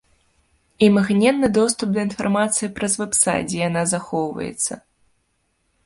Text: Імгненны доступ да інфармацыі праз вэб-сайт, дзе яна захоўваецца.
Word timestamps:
Імгненны 0.87 1.47
доступ 1.59 1.93
да 1.97 2.01
інфармацыі 2.09 2.73
праз 2.79 2.99
вэб-сайт, 3.03 3.45
дзе 3.53 3.59
яна 3.69 3.81
захоўваецца. 3.97 4.73